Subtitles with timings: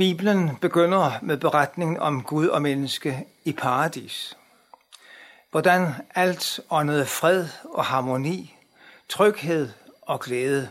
[0.00, 4.36] Bibelen begynder med beretningen om Gud og menneske i paradis.
[5.50, 8.56] Hvordan alt åndede fred og harmoni,
[9.08, 9.68] tryghed
[10.02, 10.68] og glæde.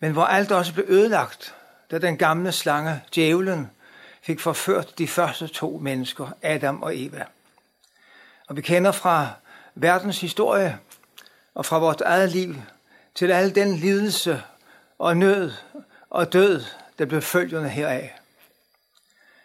[0.00, 1.54] Men hvor alt også blev ødelagt,
[1.90, 3.70] da den gamle slange, djævlen,
[4.22, 7.24] fik forført de første to mennesker, Adam og Eva.
[8.48, 9.28] Og vi kender fra
[9.74, 10.78] verdens historie
[11.54, 12.54] og fra vores eget liv
[13.14, 14.42] til al den lidelse
[14.98, 15.52] og nød
[16.10, 16.64] og død,
[16.98, 18.12] der blev følgende heraf.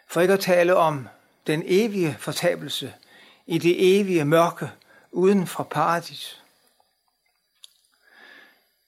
[0.08, 1.08] For ikke at tale om
[1.46, 2.94] den evige fortabelse
[3.46, 4.70] i det evige mørke
[5.10, 6.42] uden for paradis.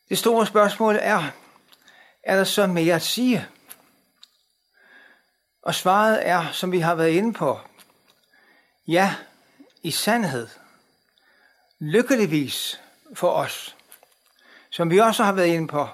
[0.09, 1.23] Det store spørgsmål er,
[2.23, 3.49] er der så mere at sige?
[5.63, 7.61] Og svaret er, som vi har været inde på,
[8.87, 9.15] ja,
[9.83, 10.49] i sandhed.
[11.79, 12.81] Lykkeligvis
[13.15, 13.77] for os.
[14.71, 15.89] Som vi også har været inde på,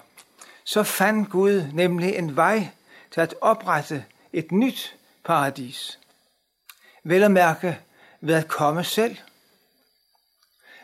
[0.69, 2.69] så fandt Gud nemlig en vej
[3.11, 5.99] til at oprette et nyt paradis.
[7.05, 7.81] Vel at mærke
[8.21, 9.17] ved at komme selv.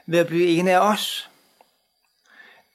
[0.06, 1.30] Ved at blive en af os.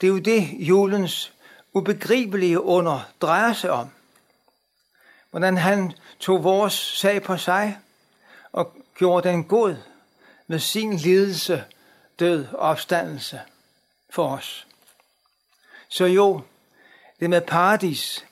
[0.02, 1.34] Det er jo det, julens
[1.74, 3.90] ubegribelige under drejer sig om.
[5.30, 7.80] Hvordan han tog vores sag på sig
[8.52, 9.76] og gjorde den god
[10.48, 11.64] med sin lidelse,
[12.20, 13.42] død og opstandelse
[14.10, 14.68] for os.
[15.90, 16.42] Så jo,
[17.20, 18.26] det med paradis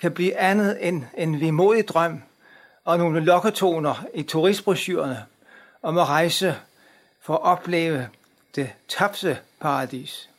[0.00, 2.22] kan blive andet end en vemodig drøm
[2.84, 5.24] og nogle lokketoner i turistbrochurerne
[5.82, 6.56] om at rejse
[7.20, 8.08] for at opleve
[8.54, 10.30] det tabte paradis.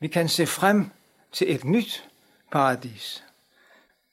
[0.00, 0.90] Vi kan se frem
[1.32, 2.08] til et nyt
[2.52, 3.24] paradis.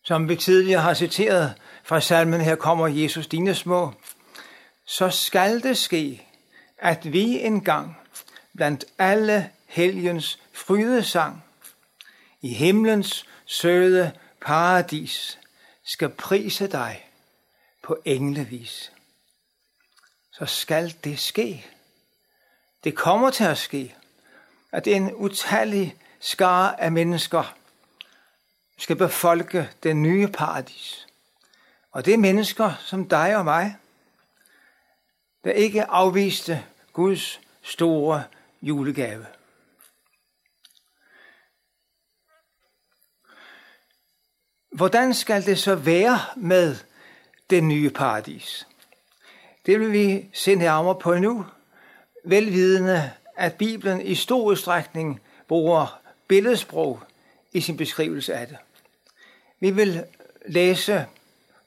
[0.03, 3.91] Som vi tidligere har citeret fra salmen, her kommer Jesus dine små,
[4.85, 6.27] så skal det ske,
[6.77, 7.97] at vi engang
[8.55, 11.42] blandt alle helgens frydesang
[12.43, 15.39] i himlens søde paradis
[15.83, 17.09] skal prise dig
[17.83, 18.91] på englevis.
[20.31, 21.65] Så skal det ske.
[22.83, 23.95] Det kommer til at ske,
[24.71, 27.55] at en utallig skare af mennesker
[28.77, 31.07] skal befolke den nye paradis.
[31.91, 33.75] Og det er mennesker som dig og mig,
[35.43, 38.23] der ikke afviste Guds store
[38.61, 39.25] julegave.
[44.73, 46.75] Hvordan skal det så være med
[47.49, 48.67] det nye paradis?
[49.65, 51.45] Det vil vi se nærmere på nu,
[52.25, 57.03] velvidende, at Bibelen i stor udstrækning bruger billedsprog
[57.51, 58.57] i sin beskrivelse af det.
[59.59, 60.05] Vi vil
[60.45, 61.05] læse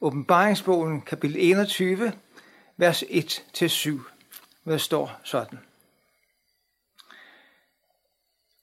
[0.00, 2.12] åbenbaringsbogen kapitel 21,
[2.77, 3.91] vers 1-7,
[4.62, 5.59] hvor der står sådan.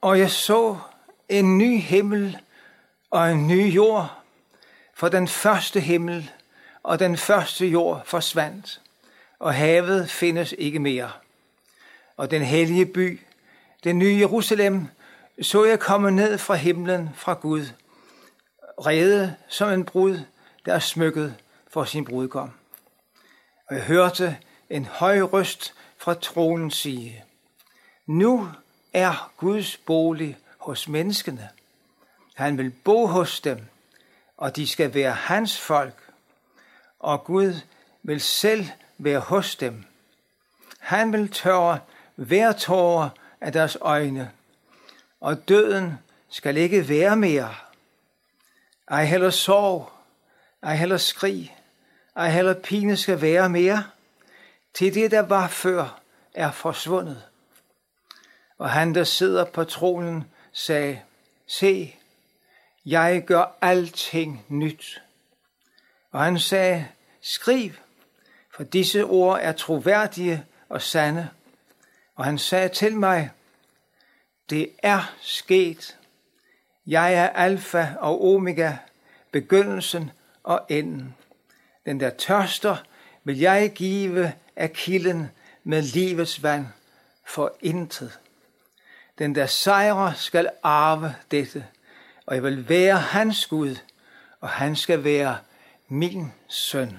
[0.02, 0.78] Og jeg så
[1.30, 2.38] en ny himmel
[3.10, 4.23] og en ny jord,
[5.04, 6.32] for den første himmel
[6.84, 8.82] og den første jord forsvandt,
[9.40, 11.12] og havet findes ikke mere.
[12.18, 13.20] Og den hellige by,
[13.84, 14.88] den nye Jerusalem,
[15.42, 17.66] så jeg komme ned fra himlen fra Gud,
[18.86, 20.20] rede som en brud,
[20.66, 21.36] der er smykket
[21.68, 22.52] for sin brudgom.
[23.70, 24.38] Og jeg hørte
[24.70, 27.24] en høj røst fra tronen sige,
[28.06, 28.50] Nu
[28.94, 31.50] er Guds bolig hos menneskene.
[32.36, 33.66] Han vil bo hos dem,
[34.44, 36.10] og de skal være hans folk,
[37.00, 37.54] og Gud
[38.02, 38.66] vil selv
[38.98, 39.84] være hos dem.
[40.80, 41.80] Han vil tørre
[42.16, 43.10] hver tårer
[43.42, 44.32] af deres øjne,
[45.22, 45.94] og døden
[46.30, 47.56] skal ikke være mere.
[48.88, 49.92] Ej heller sorg,
[50.64, 51.58] ej heller skrig,
[52.16, 53.84] ej heller pine skal være mere,
[54.74, 56.00] til det, der var før,
[56.34, 57.24] er forsvundet.
[58.58, 61.02] Og han, der sidder på tronen, sagde,
[61.48, 61.96] se,
[62.86, 65.02] jeg gør alting nyt.
[66.12, 66.88] Og han sagde,
[67.22, 67.72] skriv,
[68.56, 71.30] for disse ord er troværdige og sande.
[72.16, 73.32] Og han sagde til mig,
[74.50, 75.98] det er sket.
[76.88, 78.74] Jeg er alfa og omega,
[79.32, 80.12] begyndelsen
[80.44, 81.16] og enden.
[81.86, 82.78] Den der tørster
[83.24, 85.32] vil jeg give af kilden
[85.64, 86.68] med livets vand
[87.26, 88.20] for intet.
[89.18, 91.66] Den der sejrer skal arve dette,
[92.34, 93.76] og jeg vil være hans Gud,
[94.40, 95.38] og han skal være
[95.88, 96.98] min søn.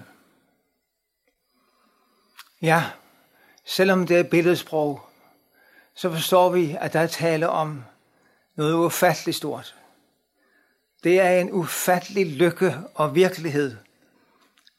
[2.62, 2.90] Ja,
[3.64, 5.00] selvom det er billedsprog,
[5.94, 7.84] så forstår vi, at der er tale om
[8.54, 9.76] noget ufatteligt stort.
[11.04, 13.76] Det er en ufattelig lykke og virkelighed,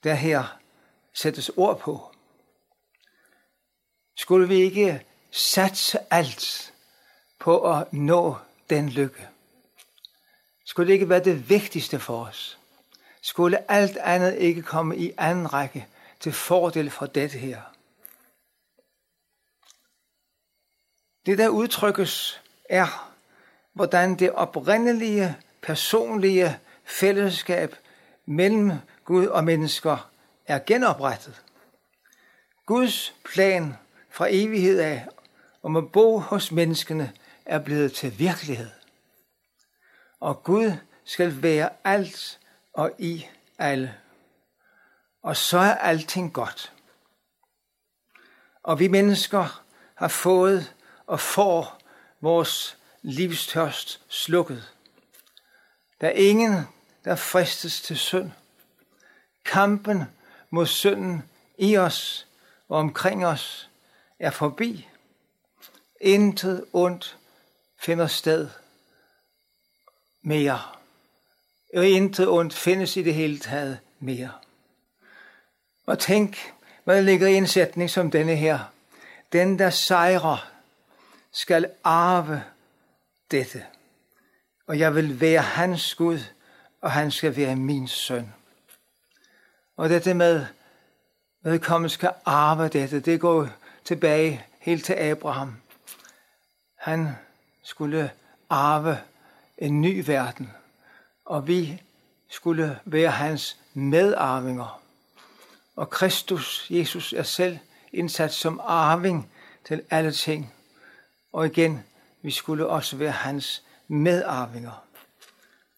[0.03, 0.57] der her
[1.13, 2.15] sættes ord på.
[4.17, 6.73] Skulle vi ikke satse alt
[7.39, 8.37] på at nå
[8.69, 9.34] den lykke?
[10.65, 12.59] Skulle det ikke være det vigtigste for os?
[13.25, 15.87] skulle alt andet ikke komme i anden række
[16.19, 17.61] til fordel for dette her.
[21.25, 23.13] Det, der udtrykkes, er,
[23.73, 27.75] hvordan det oprindelige, personlige fællesskab
[28.25, 28.71] mellem
[29.05, 30.11] Gud og mennesker
[30.47, 31.41] er genoprettet.
[32.65, 33.77] Guds plan
[34.09, 35.07] fra evighed af
[35.63, 37.13] om at bo hos menneskene
[37.45, 38.69] er blevet til virkelighed.
[40.19, 40.71] Og Gud
[41.03, 42.39] skal være alt
[42.73, 43.25] og i
[43.57, 43.95] alle.
[45.21, 46.73] Og så er alting godt.
[48.63, 49.63] Og vi mennesker
[49.95, 50.73] har fået
[51.07, 51.79] og får
[52.21, 54.73] vores livstørst slukket.
[56.01, 56.53] Der er ingen,
[57.05, 58.31] der fristes til synd.
[59.45, 60.03] Kampen
[60.49, 62.27] mod synden i os
[62.69, 63.69] og omkring os
[64.19, 64.87] er forbi.
[66.01, 67.17] Intet ondt
[67.77, 68.49] finder sted
[70.25, 70.59] mere.
[71.75, 74.31] Og intet ondt findes i det hele taget mere.
[75.85, 78.59] Og tænk, hvad ligger i en sætning som denne her.
[79.33, 80.51] Den, der sejrer,
[81.31, 82.43] skal arve
[83.31, 83.65] dette.
[84.67, 86.19] Og jeg vil være hans Gud,
[86.81, 88.33] og han skal være min søn.
[89.77, 90.45] Og dette med,
[91.43, 93.49] vedkommende skal arve dette, det går
[93.83, 95.55] tilbage helt til Abraham.
[96.77, 97.09] Han
[97.63, 98.11] skulle
[98.49, 98.97] arve
[99.57, 100.51] en ny verden,
[101.25, 101.81] og vi
[102.29, 104.81] skulle være hans medarvinger.
[105.75, 107.57] Og Kristus, Jesus, er selv
[107.93, 109.31] indsat som arving
[109.67, 110.53] til alle ting.
[111.33, 111.83] Og igen,
[112.21, 114.83] vi skulle også være hans medarvinger.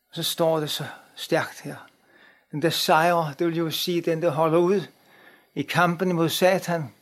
[0.09, 0.85] Og så står det så
[1.15, 1.75] stærkt her.
[2.51, 4.81] Den der sejrer, det vil jo sige, den der holder ud
[5.55, 6.93] i kampen mod Satan,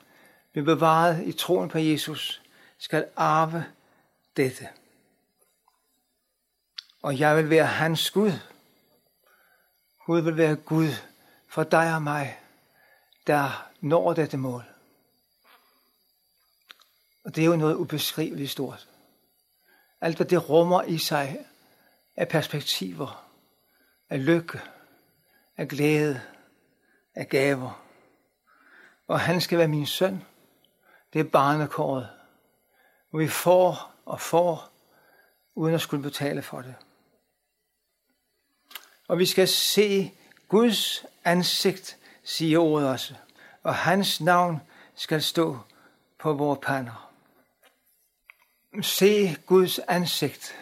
[0.51, 2.41] bliver bevaret i troen på Jesus,
[2.77, 3.65] skal arve
[4.37, 4.67] dette.
[7.05, 8.31] Og jeg vil være hans Gud.
[10.05, 10.89] Gud vil være Gud
[11.47, 12.39] for dig og mig,
[13.27, 14.63] der når dette mål.
[17.25, 18.87] Og det er jo noget ubeskriveligt stort.
[20.01, 21.45] Alt hvad det rummer i sig
[22.15, 23.29] af perspektiver,
[24.09, 24.61] af lykke,
[25.57, 26.21] af glæde,
[27.15, 27.85] af gaver.
[29.07, 30.23] Og han skal være min søn.
[31.13, 32.09] Det er barnekåret,
[33.13, 34.69] vi får og får,
[35.55, 36.75] uden at skulle betale for det.
[39.07, 40.13] Og vi skal se
[40.47, 43.13] Guds ansigt, siger ordet også,
[43.63, 44.61] og hans navn
[44.95, 45.59] skal stå
[46.19, 47.11] på vores pander.
[48.81, 50.55] Se Guds ansigt.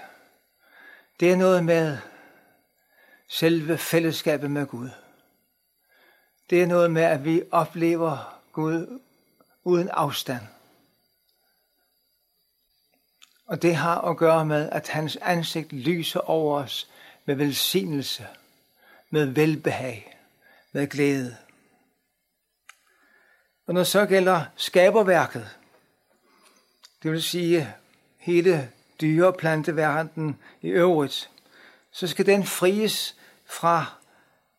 [1.20, 1.98] Det er noget med
[3.28, 4.90] selve fællesskabet med Gud.
[6.50, 9.00] Det er noget med, at vi oplever Gud
[9.64, 10.42] uden afstand.
[13.46, 16.90] Og det har at gøre med, at hans ansigt lyser over os
[17.26, 18.28] med velsignelse,
[19.10, 20.18] med velbehag,
[20.72, 21.38] med glæde.
[23.68, 25.58] Og når så gælder skaberværket,
[27.04, 27.74] det vil sige
[28.18, 28.72] hele
[29.02, 31.30] dyre- og planteverdenen i øvrigt,
[31.92, 33.16] så skal den fries
[33.46, 33.86] fra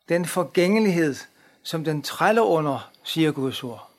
[0.09, 1.15] den forgængelighed,
[1.63, 3.91] som den træller under, siger Guds ord.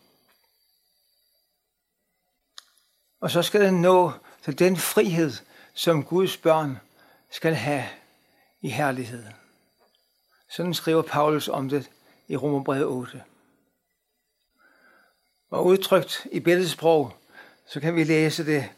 [3.19, 4.11] Og så skal den nå
[4.43, 5.31] til den frihed,
[5.73, 6.79] som Guds børn
[7.31, 7.85] skal have
[8.61, 9.33] i herligheden.
[10.49, 11.89] Sådan skriver Paulus om det
[12.27, 13.23] i Romerbrevet 8.
[15.49, 17.13] Og udtrykt i billedsprog,
[17.65, 18.69] så kan vi læse det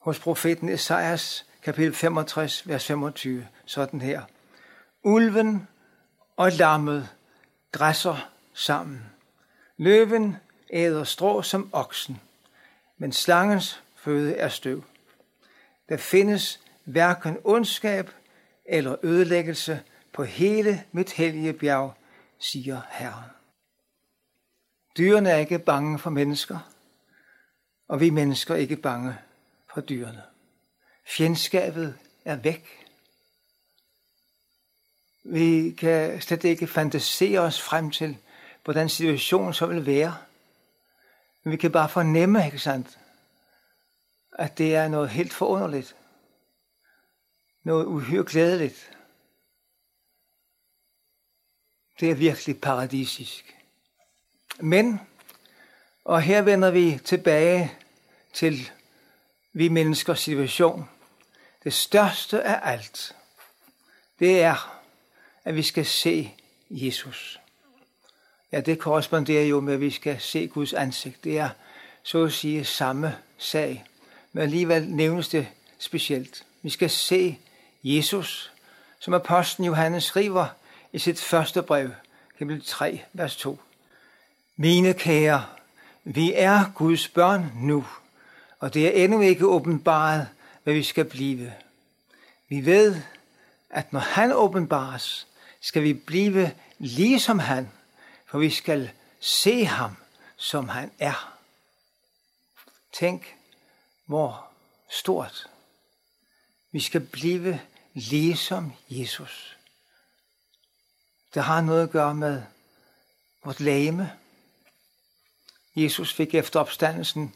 [0.00, 4.22] hos profeten Esajas kapitel 65, vers 25, sådan her.
[5.02, 5.68] Ulven
[6.36, 7.08] og lammet
[7.72, 9.10] græsser sammen.
[9.76, 10.36] Løven
[10.70, 12.20] æder strå som oksen,
[12.98, 14.84] men slangens føde er støv.
[15.88, 18.10] Der findes hverken ondskab
[18.64, 21.94] eller ødelæggelse på hele mit hellige bjerg,
[22.38, 23.30] siger Herren.
[24.98, 26.72] Dyrene er ikke bange for mennesker,
[27.88, 29.18] og vi mennesker er ikke bange
[29.74, 30.22] for dyrene.
[31.06, 32.86] Fjendskabet er væk.
[35.24, 38.16] Vi kan slet ikke fantasere os frem til,
[38.64, 40.16] hvordan situationen så vil være.
[41.44, 42.98] Men vi kan bare fornemme, ikke sandt,
[44.32, 45.96] at det er noget helt forunderligt.
[47.62, 48.90] Noget uhyre glædeligt.
[52.00, 53.56] Det er virkelig paradisisk.
[54.60, 55.00] Men,
[56.04, 57.72] og her vender vi tilbage
[58.32, 58.70] til
[59.52, 60.88] vi menneskers situation.
[61.64, 63.16] Det største af alt,
[64.18, 64.80] det er,
[65.44, 66.34] at vi skal se
[66.70, 67.40] Jesus.
[68.52, 71.24] Ja, det korresponderer jo med, at vi skal se Guds ansigt.
[71.24, 71.50] Det er
[72.02, 73.84] så at sige samme sag.
[74.32, 76.46] Men alligevel nævnes det specielt.
[76.62, 77.38] Vi skal se
[77.82, 78.52] Jesus,
[78.98, 80.46] som apostlen Johannes skriver
[80.92, 81.90] i sit første brev,
[82.38, 83.58] kapitel 3, vers 2.
[84.56, 85.46] Mine kære,
[86.04, 87.86] vi er Guds børn nu,
[88.58, 90.28] og det er endnu ikke åbenbaret,
[90.62, 91.54] hvad vi skal blive.
[92.48, 93.02] Vi ved,
[93.70, 95.26] at når han åbenbares,
[95.60, 97.70] skal vi blive ligesom han,
[98.26, 99.96] for vi skal se ham,
[100.36, 101.38] som han er.
[102.92, 103.36] Tænk,
[104.06, 104.46] hvor
[104.90, 105.46] stort.
[106.72, 107.60] Vi skal blive
[107.94, 109.56] ligesom Jesus.
[111.34, 112.42] Det har noget at gøre med
[113.44, 114.12] vort lame.
[115.76, 117.34] Jesus fik efter opstandelsen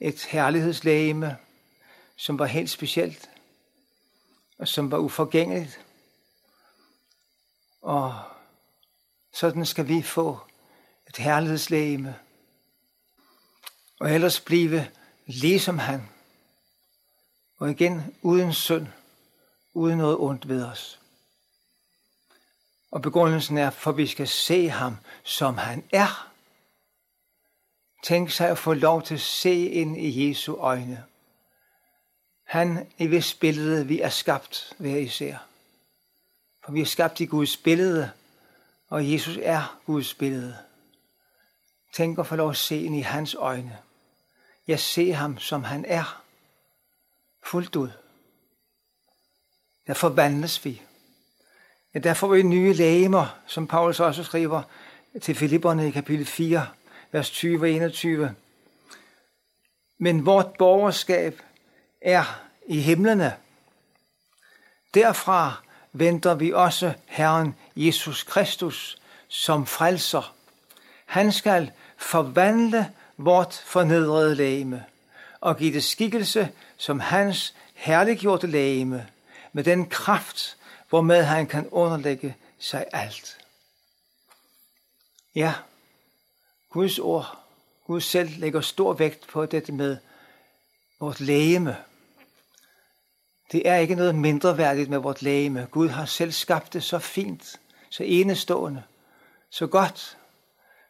[0.00, 1.36] et herlighedslægeme,
[2.16, 3.30] som var helt specielt,
[4.58, 5.80] og som var uforgængeligt.
[7.82, 8.22] Og
[9.32, 10.38] sådan skal vi få
[11.08, 12.18] et herlighedslægeme,
[14.00, 14.90] og ellers blive
[15.26, 16.08] ligesom han,
[17.58, 18.86] og igen uden synd,
[19.74, 21.00] uden noget ondt ved os.
[22.90, 26.30] Og begrundelsen er, for vi skal se ham, som han er.
[28.02, 31.04] Tænk sig at få lov til at se ind i Jesu øjne.
[32.44, 35.38] Han i hvis billede vi er skabt hver især.
[36.64, 38.10] For vi er skabt i Guds billede,
[38.88, 40.58] og Jesus er Guds billede.
[41.92, 43.78] Tænk at få lov at se ind i hans øjne.
[44.66, 46.22] Jeg ser ham, som han er.
[47.42, 47.90] Fuldt ud.
[49.86, 50.82] Der forvandles vi.
[51.94, 54.62] Ja, der får vi nye lægemer, som Paulus også skriver
[55.22, 56.66] til Filipperne i kapitel 4,
[57.12, 58.34] vers 20 og 21.
[59.98, 61.42] Men vort borgerskab
[62.00, 63.36] er i himlene.
[64.94, 65.62] Derfra
[65.92, 68.98] venter vi også Herren Jesus Kristus
[69.28, 70.34] som frelser.
[71.06, 74.84] Han skal forvandle vort fornedrede lægeme
[75.40, 79.06] og give det skikkelse som hans herliggjorte lægeme
[79.54, 80.56] med den kraft,
[80.88, 83.38] hvormed han kan underlægge sig alt.
[85.34, 85.54] Ja,
[86.70, 87.38] Guds ord,
[87.86, 89.96] Gud selv lægger stor vægt på dette med
[91.00, 91.84] vort lægeme.
[93.52, 95.68] Det er ikke noget mindre værdigt med vort lægeme.
[95.70, 98.82] Gud har selv skabt det så fint, så enestående,
[99.50, 100.18] så godt,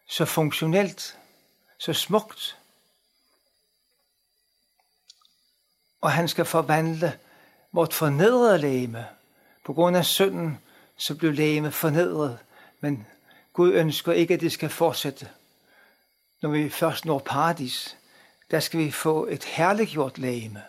[0.09, 1.19] så funktionelt,
[1.79, 2.59] så smukt.
[6.01, 7.19] Og han skal forvandle
[7.75, 9.07] vort fornedrede lægeme.
[9.65, 10.59] På grund af synden,
[10.97, 12.39] så blev lægeme fornedret,
[12.81, 13.07] men
[13.53, 15.29] Gud ønsker ikke, at det skal fortsætte.
[16.43, 17.97] Når vi først når paradis,
[18.51, 20.63] der skal vi få et herliggjort lægeme.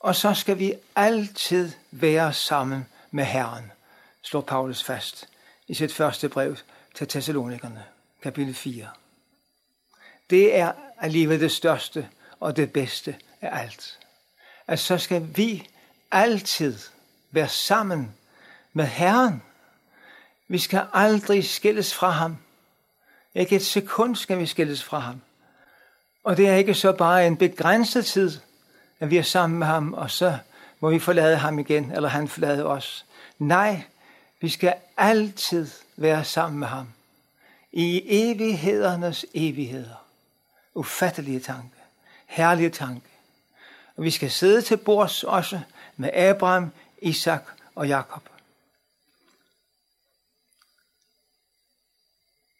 [0.00, 3.72] Og så skal vi altid være sammen med Herren,
[4.22, 5.28] slår Paulus fast
[5.68, 6.56] i sit første brev
[6.94, 7.84] til Thessalonikerne,
[8.22, 8.88] kapitel 4.
[10.30, 12.08] Det er alligevel det største
[12.40, 13.98] og det bedste af alt.
[14.66, 15.68] At så skal vi
[16.10, 16.78] altid
[17.30, 18.14] være sammen
[18.72, 19.42] med Herren.
[20.48, 22.36] Vi skal aldrig skilles fra ham.
[23.34, 25.20] Ikke et sekund skal vi skilles fra ham.
[26.24, 28.40] Og det er ikke så bare en begrænset tid,
[29.00, 30.38] at vi er sammen med ham, og så
[30.80, 33.06] må vi forlade ham igen, eller han forlade os.
[33.38, 33.82] Nej,
[34.40, 36.88] vi skal altid være sammen med ham.
[37.72, 40.04] I evighedernes evigheder.
[40.74, 41.76] Ufattelige tanke.
[42.26, 43.08] Herlige tanke.
[43.96, 45.60] Og vi skal sidde til bords også
[45.96, 47.42] med Abraham, Isak
[47.74, 48.28] og Jakob.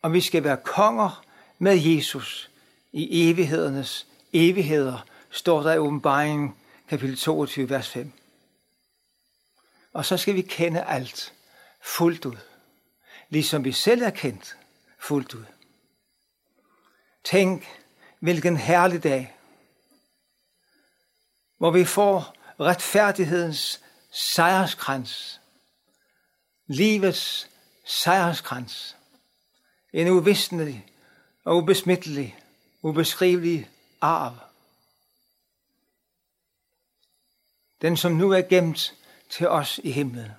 [0.02, 1.24] Og vi skal være konger
[1.58, 2.50] med Jesus
[2.92, 6.56] i evighedernes evigheder, står der i åbenbaringen
[6.88, 8.12] kapitel 22, vers 5.
[9.92, 11.32] Og så skal vi kende alt
[11.82, 12.36] fuldt ud,
[13.28, 14.56] ligesom vi selv er kendt
[14.98, 15.44] fuldt ud.
[17.24, 17.66] Tænk,
[18.20, 19.35] hvilken herlig dag,
[21.58, 25.40] hvor vi får retfærdighedens sejrskrans,
[26.66, 27.50] livets
[27.84, 28.96] sejrskrans,
[29.92, 30.86] en uvisnelig
[31.44, 32.38] og ubesmittelig,
[32.82, 33.70] ubeskrivelig
[34.00, 34.38] arv.
[37.82, 38.94] Den, som nu er gemt
[39.30, 40.30] til os i himlen.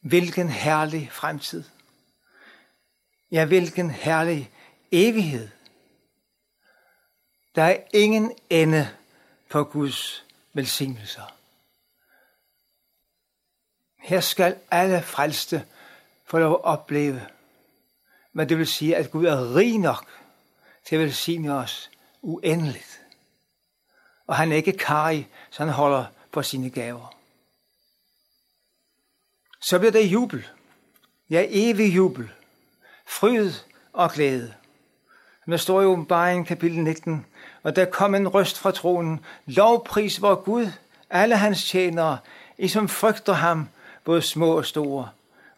[0.00, 1.64] Hvilken herlig fremtid.
[3.30, 4.50] Ja, hvilken herlig
[4.92, 5.48] evighed.
[7.56, 8.88] Der er ingen ende
[9.50, 11.36] på Guds velsignelser.
[13.98, 15.66] Her skal alle frelste
[16.24, 17.26] få lov at opleve,
[18.32, 20.06] men det vil sige, at Gud er rig nok
[20.84, 21.90] til at velsigne os
[22.22, 23.00] uendeligt.
[24.26, 27.16] Og han er ikke karig, så han holder på sine gaver.
[29.60, 30.48] Så bliver der jubel.
[31.30, 32.30] Ja, evig jubel.
[33.06, 33.52] Fryd
[33.92, 34.54] og glæde.
[35.46, 37.26] Der står i åbenbaringen kapitel 19,
[37.66, 39.20] og der kom en røst fra tronen.
[39.46, 40.66] Lovpris vor Gud,
[41.10, 42.18] alle hans tjenere,
[42.58, 43.68] I som frygter ham,
[44.04, 45.08] både små og store.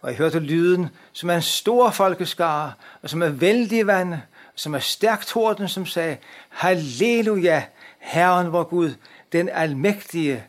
[0.00, 2.72] Og jeg hørte lyden, som er en stor folkeskare,
[3.02, 4.14] og som er vældig vand,
[4.54, 6.16] som er stærkt torden, som sagde,
[6.48, 7.64] Halleluja,
[7.98, 8.94] Herren vor Gud,
[9.32, 10.44] den almægtige,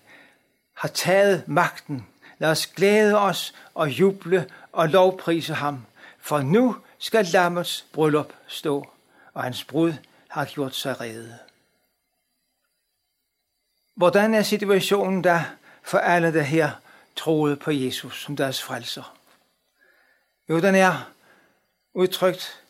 [0.73, 2.05] har taget magten.
[2.37, 5.85] Lad os glæde os og juble og lovprise ham,
[6.19, 8.89] for nu skal lammets bryllup stå,
[9.33, 9.93] og hans brud
[10.27, 11.48] har gjort sig rede.
[13.99, 15.41] Hvordan er situationen der
[15.83, 16.71] for alle, der her
[17.15, 19.17] troede på Jesus som deres frelser?
[20.49, 21.11] Jo, den er
[21.93, 22.63] udtrykt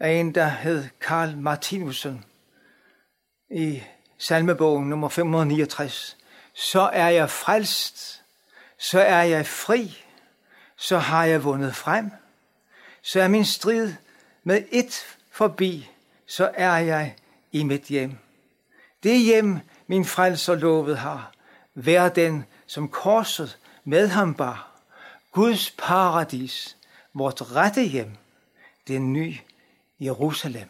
[0.00, 2.24] af en, der hed Karl Martinussen
[3.50, 3.82] i
[4.18, 6.16] salmebogen nummer 569.
[6.54, 8.22] Så er jeg frelst,
[8.78, 10.04] så er jeg fri,
[10.76, 12.10] så har jeg vundet frem,
[13.02, 13.94] så er min strid
[14.42, 15.90] med et forbi,
[16.26, 17.16] så er jeg
[17.52, 18.18] i mit hjem.
[19.02, 21.32] Det hjem, min frelser lovet har,
[21.74, 24.70] vær den, som korset med ham bar.
[25.32, 26.76] Guds paradis,
[27.12, 28.16] vort rette hjem,
[28.88, 29.38] den nye
[30.00, 30.68] Jerusalem.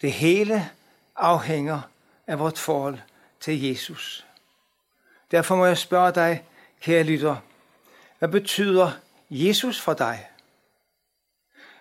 [0.00, 0.70] Det hele
[1.16, 1.80] afhænger
[2.26, 2.98] af vort forhold
[3.40, 4.26] til Jesus.
[5.30, 6.44] Derfor må jeg spørge dig,
[6.80, 7.36] kære lytter,
[8.18, 8.92] hvad betyder
[9.30, 10.28] Jesus for dig?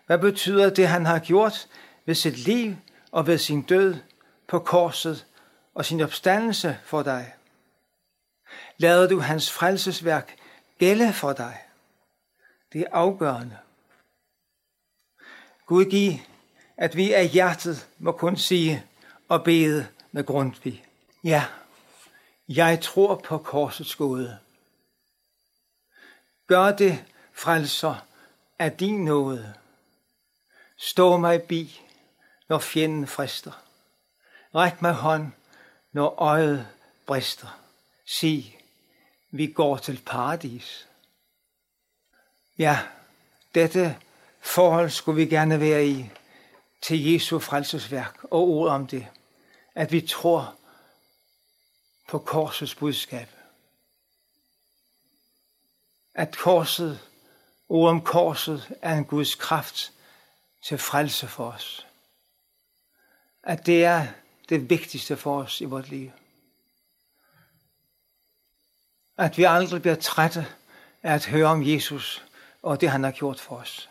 [0.06, 1.68] Hvad betyder det, han har gjort
[2.06, 2.76] ved sit liv
[3.16, 3.96] og ved sin død
[4.48, 5.26] på korset
[5.74, 7.34] og sin opstandelse for dig?
[8.78, 10.36] Lader du hans frelsesværk
[10.80, 11.62] gælde for dig?
[12.74, 13.58] Det er afgørende.
[15.66, 16.12] Gud giv,
[16.78, 18.86] at vi af hjertet må kun sige
[19.28, 20.86] og bede med Grundtvig.
[21.24, 21.46] Ja,
[22.48, 24.38] jeg tror på korsets gåde.
[26.48, 28.06] Gør det, frelser,
[28.60, 29.54] af din nåde.
[30.78, 31.85] Stå mig bi,
[32.50, 33.52] når fjenden frister.
[34.56, 35.32] Ræk mig hånd,
[35.92, 36.68] når øjet
[37.06, 37.60] brister.
[38.06, 38.60] Sig,
[39.32, 40.88] vi går til paradis.
[42.58, 42.80] Ja,
[43.56, 44.00] dette
[44.42, 46.10] forhold skulle vi gerne være i
[46.82, 49.08] til Jesu frelsesværk og ord om det.
[49.76, 50.56] At vi tror
[52.08, 53.30] på korsets budskab.
[56.14, 57.00] At korset,
[57.70, 59.92] ord om korset, er en Guds kraft
[60.68, 61.85] til frelse for os.
[63.46, 64.08] At det er
[64.50, 66.12] det vigtigste for os i vores liv.
[69.18, 70.48] At vi aldrig bliver trætte
[71.04, 72.26] af at høre om Jesus
[72.62, 73.90] og det, han har gjort for os.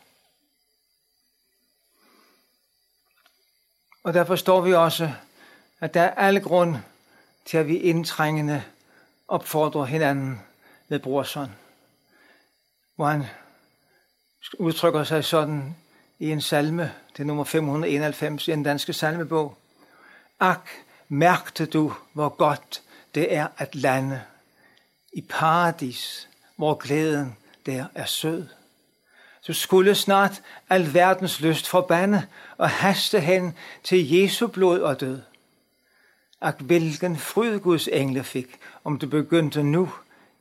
[4.03, 5.13] Og der forstår vi også,
[5.81, 6.77] at der er alle grund
[7.45, 8.65] til, at vi indtrængende
[9.29, 10.41] opfordrer hinanden
[10.89, 11.57] med brorson.
[12.97, 13.25] Hvor han
[14.59, 15.77] udtrykker sig sådan
[16.19, 19.59] i en salme, det er nummer 591 i den danske salmebog.
[20.41, 20.69] Ak,
[21.09, 22.83] mærkte du, hvor godt
[23.15, 24.23] det er at lande
[25.13, 28.47] i paradis, hvor glæden der er sød.
[29.47, 32.27] Du skulle snart al verdens lyst forbande
[32.59, 35.23] og haste hen til Jesu blod og død.
[36.41, 39.93] Ak, hvilken fryd Guds engle fik, om du begyndte nu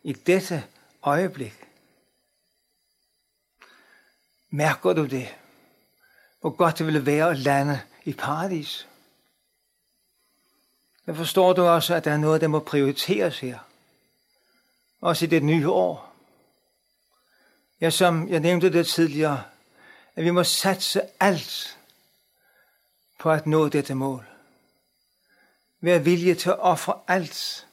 [0.03, 0.63] i dette
[1.03, 1.53] øjeblik.
[4.49, 5.36] Mærker du det?
[6.43, 8.88] Hvor godt det ville være at lande i paradis.
[11.06, 13.60] Men forstår du også, at der er noget, der må prioriteres her.
[15.01, 16.15] Også i det nye år.
[17.82, 19.43] Ja, som jeg nævnte det tidligere,
[20.15, 21.77] at vi må satse alt
[23.19, 24.25] på at nå dette mål.
[25.82, 27.67] Vær vilje til at ofre alt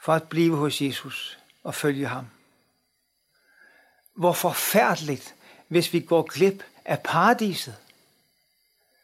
[0.00, 2.26] for at blive hos Jesus og følge ham.
[4.14, 5.34] Hvor forfærdeligt,
[5.68, 7.76] hvis vi går glip af paradiset.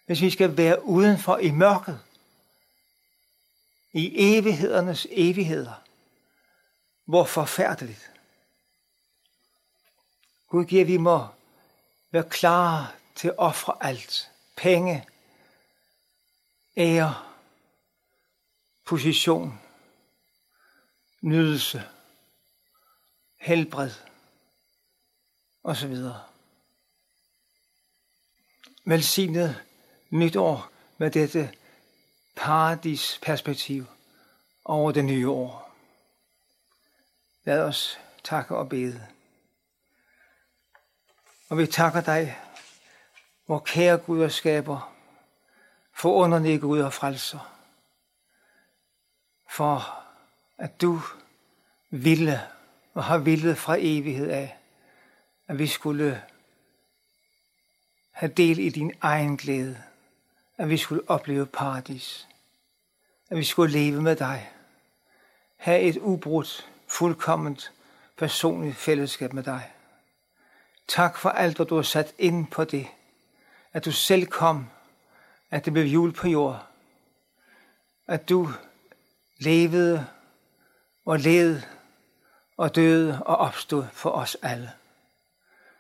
[0.06, 2.00] Hvis vi skal være udenfor i mørket.
[3.92, 5.82] I evighedernes evigheder.
[7.04, 8.12] Hvor forfærdeligt.
[10.48, 11.26] Gud giver, at vi må
[12.10, 14.30] være klar til at ofre alt.
[14.56, 15.08] Penge,
[16.76, 17.14] ære,
[18.84, 19.60] position,
[21.20, 21.82] nydelse,
[23.40, 23.90] helbred
[25.64, 25.96] osv.
[28.88, 29.64] Velsignet
[30.10, 31.52] nytår med dette
[32.36, 33.84] paradisperspektiv
[34.64, 35.76] over det nye år.
[37.44, 39.06] Lad os takke og bede.
[41.48, 42.38] Og vi takker dig,
[43.46, 44.94] hvor kære Gud og skaber,
[45.92, 47.58] for underlige Gud og frelser,
[49.50, 50.04] for
[50.58, 51.00] at du
[51.90, 52.40] ville
[52.94, 54.58] og har villet fra evighed af,
[55.48, 56.24] at vi skulle
[58.16, 59.82] have del i din egen glæde,
[60.56, 62.28] at vi skulle opleve paradis,
[63.30, 64.50] at vi skulle leve med dig.
[65.56, 67.72] have et ubrudt, fuldkomment,
[68.16, 69.70] personligt fællesskab med dig.
[70.88, 72.86] Tak for alt, hvad du har sat ind på det.
[73.72, 74.70] At du selv kom,
[75.50, 76.66] at det blev jul på jord.
[78.06, 78.48] At du
[79.38, 80.06] levede
[81.04, 81.60] og led
[82.56, 84.72] og døde og opstod for os alle.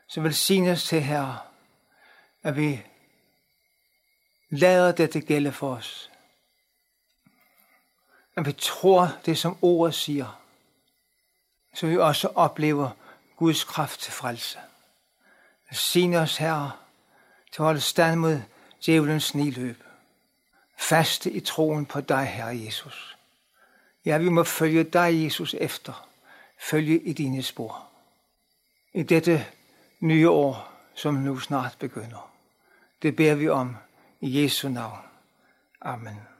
[0.08, 1.38] Så velsignes til Herre,
[2.46, 2.82] at vi
[4.50, 6.10] lader dette gælde for os.
[8.36, 10.40] At vi tror det, som ordet siger,
[11.74, 12.90] så vi også oplever
[13.36, 14.58] Guds kraft til frelse.
[15.72, 16.72] Sign os, Herre,
[17.52, 18.40] til at holde stand mod
[18.86, 19.82] djævelens niløb.
[20.78, 23.16] Faste i troen på dig, Herre Jesus.
[24.04, 26.08] Ja, vi må følge dig, Jesus, efter.
[26.58, 27.88] Følge i dine spor.
[28.94, 29.46] I dette
[30.00, 32.35] nye år, som nu snart begynder.
[33.02, 33.76] Det beder vi om
[34.20, 34.98] i Jesu navn.
[35.80, 36.35] Amen.